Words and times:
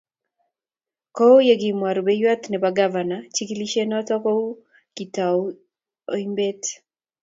Kou 1.15 1.37
ye 1.47 1.55
kimwa 1.61 1.89
rubeiwot 1.97 2.43
ne 2.47 2.57
bo 2.61 2.69
kvana, 2.77 3.17
chikilishe 3.33 3.81
noto 3.85 4.13
ko 4.23 4.31
kitou 4.95 5.39
oimbeet. 6.13 6.63